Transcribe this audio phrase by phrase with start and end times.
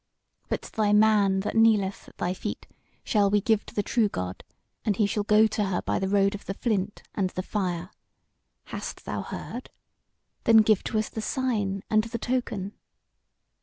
[0.49, 2.65] But thy man that kneeleth at thy feet
[3.03, 4.43] shall we give to the true God,
[4.83, 7.91] and he shall go to her by the road of the flint and the fire.
[8.63, 9.69] Hast thou heard?
[10.45, 12.73] Then give to us the sign and the token."